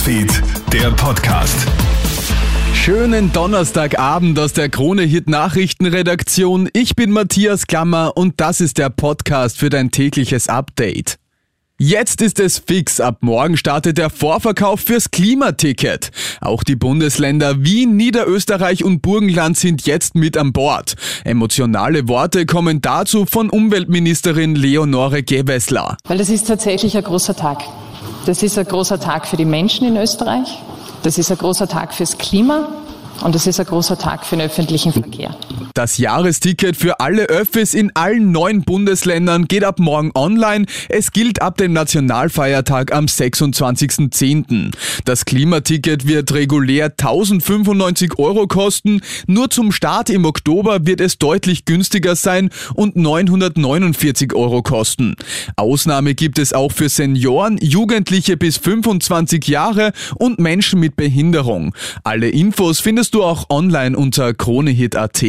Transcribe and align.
Newsfeed, 0.00 0.42
der 0.72 0.90
Podcast. 0.92 1.66
Schönen 2.72 3.32
Donnerstagabend 3.32 4.38
aus 4.38 4.54
der 4.54 4.70
Krone 4.70 5.02
Hit 5.02 5.28
Nachrichtenredaktion. 5.28 6.70
Ich 6.72 6.96
bin 6.96 7.10
Matthias 7.10 7.66
Klammer 7.66 8.16
und 8.16 8.40
das 8.40 8.62
ist 8.62 8.78
der 8.78 8.88
Podcast 8.88 9.58
für 9.58 9.68
dein 9.68 9.90
tägliches 9.90 10.48
Update. 10.48 11.18
Jetzt 11.76 12.22
ist 12.22 12.40
es 12.40 12.58
fix. 12.58 12.98
Ab 12.98 13.18
morgen 13.20 13.58
startet 13.58 13.98
der 13.98 14.08
Vorverkauf 14.08 14.80
fürs 14.80 15.10
Klimaticket. 15.10 16.12
Auch 16.40 16.62
die 16.62 16.76
Bundesländer 16.76 17.62
Wien, 17.62 17.96
Niederösterreich 17.96 18.84
und 18.84 19.02
Burgenland 19.02 19.58
sind 19.58 19.86
jetzt 19.86 20.14
mit 20.14 20.38
an 20.38 20.54
Bord. 20.54 20.94
Emotionale 21.24 22.08
Worte 22.08 22.46
kommen 22.46 22.80
dazu 22.80 23.26
von 23.26 23.50
Umweltministerin 23.50 24.54
Leonore 24.54 25.22
Gewessler. 25.22 25.98
Weil 26.04 26.16
das 26.16 26.30
ist 26.30 26.46
tatsächlich 26.48 26.96
ein 26.96 27.04
großer 27.04 27.36
Tag. 27.36 27.64
Das 28.26 28.42
ist 28.42 28.58
ein 28.58 28.66
großer 28.66 29.00
Tag 29.00 29.26
für 29.26 29.36
die 29.36 29.44
Menschen 29.44 29.86
in 29.86 29.96
Österreich. 29.96 30.58
Das 31.02 31.18
ist 31.18 31.30
ein 31.30 31.38
großer 31.38 31.66
Tag 31.66 31.94
fürs 31.94 32.18
Klima. 32.18 32.68
Und 33.22 33.34
es 33.34 33.46
ist 33.46 33.60
ein 33.60 33.66
großer 33.66 33.98
Tag 33.98 34.24
für 34.24 34.36
den 34.36 34.46
öffentlichen 34.46 34.92
Verkehr. 34.92 35.34
Das 35.80 35.96
Jahresticket 35.96 36.76
für 36.76 37.00
alle 37.00 37.22
Öffis 37.22 37.72
in 37.72 37.90
allen 37.96 38.32
neun 38.32 38.64
Bundesländern 38.64 39.48
geht 39.48 39.64
ab 39.64 39.78
morgen 39.78 40.10
online. 40.14 40.66
Es 40.90 41.10
gilt 41.10 41.40
ab 41.40 41.56
dem 41.56 41.72
Nationalfeiertag 41.72 42.92
am 42.92 43.06
26.10. 43.06 44.74
Das 45.06 45.24
Klimaticket 45.24 46.06
wird 46.06 46.34
regulär 46.34 46.92
1095 46.98 48.18
Euro 48.18 48.46
kosten. 48.46 49.00
Nur 49.26 49.48
zum 49.48 49.72
Start 49.72 50.10
im 50.10 50.26
Oktober 50.26 50.84
wird 50.84 51.00
es 51.00 51.16
deutlich 51.16 51.64
günstiger 51.64 52.14
sein 52.14 52.50
und 52.74 52.96
949 52.96 54.34
Euro 54.34 54.60
kosten. 54.60 55.14
Ausnahme 55.56 56.14
gibt 56.14 56.38
es 56.38 56.52
auch 56.52 56.72
für 56.72 56.90
Senioren, 56.90 57.56
Jugendliche 57.56 58.36
bis 58.36 58.58
25 58.58 59.48
Jahre 59.48 59.92
und 60.16 60.40
Menschen 60.40 60.78
mit 60.78 60.96
Behinderung. 60.96 61.74
Alle 62.04 62.28
Infos 62.28 62.80
findest 62.80 63.14
du 63.14 63.24
auch 63.24 63.48
online 63.48 63.96
unter 63.96 64.34
kronehit.at. 64.34 65.24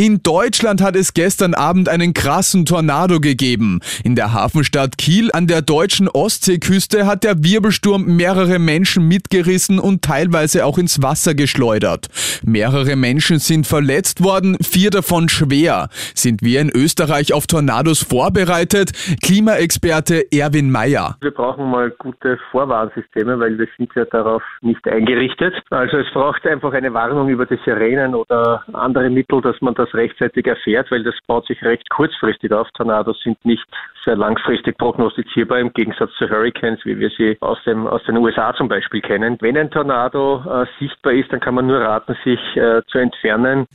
In 0.00 0.22
Deutschland 0.22 0.82
hat 0.82 0.96
es 0.96 1.12
gestern 1.12 1.52
Abend 1.52 1.86
einen 1.90 2.14
krassen 2.14 2.64
Tornado 2.64 3.20
gegeben. 3.20 3.80
In 4.02 4.14
der 4.14 4.32
Hafenstadt 4.32 4.96
Kiel 4.96 5.28
an 5.30 5.46
der 5.46 5.60
deutschen 5.60 6.08
Ostseeküste 6.08 7.06
hat 7.06 7.22
der 7.22 7.44
Wirbelsturm 7.44 8.16
mehrere 8.16 8.58
Menschen 8.58 9.06
mitgerissen 9.06 9.78
und 9.78 10.00
teilweise 10.00 10.64
auch 10.64 10.78
ins 10.78 11.02
Wasser 11.02 11.34
geschleudert. 11.34 12.06
Mehrere 12.42 12.96
Menschen 12.96 13.40
sind 13.40 13.66
verletzt 13.66 14.24
worden, 14.24 14.56
vier 14.62 14.88
davon 14.88 15.28
schwer. 15.28 15.88
Sind 16.14 16.40
wir 16.42 16.62
in 16.62 16.70
Österreich 16.74 17.34
auf 17.34 17.46
Tornados 17.46 18.02
vorbereitet? 18.02 18.92
Klimaexperte 19.22 20.32
Erwin 20.32 20.70
Mayer. 20.70 21.16
Wir 21.20 21.30
brauchen 21.30 21.70
mal 21.70 21.90
gute 21.98 22.38
Vorwarnsysteme, 22.52 23.38
weil 23.38 23.58
wir 23.58 23.68
sind 23.76 23.90
ja 23.94 24.06
darauf 24.06 24.42
nicht 24.62 24.88
eingerichtet. 24.88 25.52
Also 25.68 25.98
es 25.98 26.10
braucht 26.14 26.46
einfach 26.46 26.72
eine 26.72 26.94
Warnung 26.94 27.28
über 27.28 27.44
die 27.44 27.58
Sirenen 27.66 28.14
oder 28.14 28.64
andere 28.72 29.10
Mittel, 29.10 29.42
dass 29.42 29.60
man 29.60 29.74
das 29.74 29.89
das 29.90 29.98
rechtzeitig 29.98 30.46
erfährt, 30.46 30.90
weil 30.90 31.02
das 31.02 31.14
baut 31.26 31.46
sich 31.46 31.62
recht 31.62 31.88
kurzfristig 31.90 32.52
auf. 32.52 32.68
Tornados 32.72 33.20
sind 33.22 33.44
nicht 33.44 33.64
sehr 34.04 34.16
langfristig 34.16 34.78
prognostizierbar 34.78 35.58
im 35.58 35.72
Gegensatz 35.72 36.10
zu 36.18 36.28
Hurricanes, 36.28 36.84
wie 36.84 36.98
wir 36.98 37.10
sie 37.10 37.36
aus, 37.40 37.58
dem, 37.64 37.86
aus 37.86 38.02
den 38.04 38.16
USA 38.16 38.54
zum 38.54 38.68
Beispiel 38.68 39.00
kennen. 39.00 39.36
Wenn 39.40 39.56
ein 39.56 39.70
Tornado 39.70 40.42
äh, 40.46 40.66
sichtbar 40.78 41.12
ist, 41.12 41.32
dann 41.32 41.40
kann 41.40 41.54
man 41.54 41.66
nur 41.66 41.80
raten, 41.80 42.16
sich 42.24 42.40
äh, 42.56 42.82
zu 42.86 42.98
entfernen. 42.98 43.66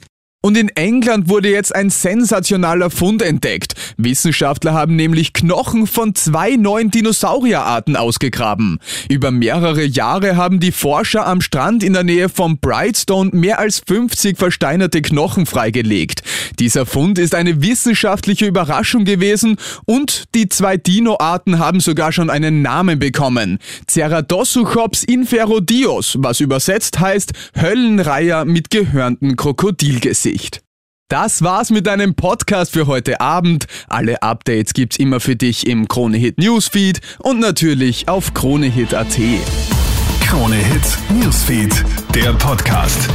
Und 0.45 0.59
in 0.59 0.69
England 0.69 1.27
wurde 1.27 1.49
jetzt 1.49 1.73
ein 1.73 1.89
sensationaler 1.89 2.91
Fund 2.91 3.23
entdeckt. 3.23 3.73
Wissenschaftler 3.97 4.73
haben 4.73 4.95
nämlich 4.95 5.33
Knochen 5.33 5.87
von 5.87 6.13
zwei 6.13 6.55
neuen 6.55 6.91
Dinosaurierarten 6.91 7.95
ausgegraben. 7.95 8.77
Über 9.09 9.31
mehrere 9.31 9.83
Jahre 9.83 10.37
haben 10.37 10.59
die 10.59 10.71
Forscher 10.71 11.25
am 11.25 11.41
Strand 11.41 11.83
in 11.83 11.93
der 11.93 12.03
Nähe 12.03 12.29
von 12.29 12.59
Brightstone 12.59 13.31
mehr 13.33 13.57
als 13.57 13.81
50 13.87 14.37
versteinerte 14.37 15.01
Knochen 15.01 15.47
freigelegt. 15.47 16.21
Dieser 16.59 16.85
Fund 16.85 17.17
ist 17.17 17.33
eine 17.33 17.63
wissenschaftliche 17.63 18.45
Überraschung 18.45 19.03
gewesen 19.03 19.57
und 19.85 20.25
die 20.35 20.47
zwei 20.47 20.77
Dino-Arten 20.77 21.57
haben 21.57 21.79
sogar 21.79 22.11
schon 22.11 22.29
einen 22.29 22.61
Namen 22.61 22.99
bekommen. 22.99 23.57
Ceratossuchops 23.89 25.05
inferodios, 25.05 26.17
was 26.19 26.39
übersetzt 26.39 26.99
heißt 26.99 27.33
Höllenreiher 27.59 28.45
mit 28.45 28.69
gehörnten 28.69 29.35
Krokodilgesicht. 29.37 30.34
Nachricht. 30.35 30.61
Das 31.07 31.43
war's 31.43 31.69
mit 31.69 31.85
deinem 31.85 32.15
Podcast 32.15 32.73
für 32.73 32.87
heute 32.87 33.21
Abend. 33.21 33.65
Alle 33.87 34.23
Updates 34.23 34.73
gibt's 34.73 34.97
immer 34.97 35.19
für 35.19 35.35
dich 35.35 35.67
im 35.67 35.87
Kronehit 35.87 36.39
Newsfeed 36.39 36.99
und 37.19 37.39
natürlich 37.39 38.07
auf 38.07 38.33
kronehit.at. 38.33 39.19
Kronehit 40.27 40.97
Newsfeed, 41.09 41.83
der 42.15 42.33
Podcast. 42.33 43.09